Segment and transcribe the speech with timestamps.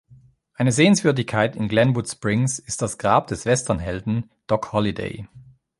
[0.55, 5.27] Eine Sehenswürdigkeit in Glenwood Springs ist das Grab des „Westernhelden“ Doc Holliday.